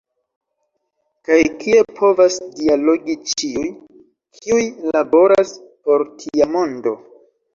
[1.27, 3.67] Kaj kie povas dialogi ĉiuj,
[4.39, 4.63] kiuj
[4.97, 5.55] laboras
[5.89, 6.95] por tia mondo.